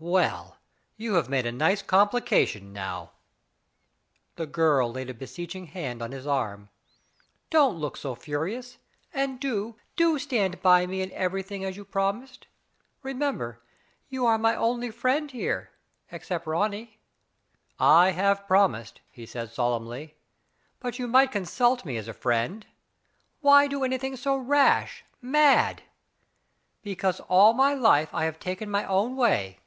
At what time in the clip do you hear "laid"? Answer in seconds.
4.92-5.08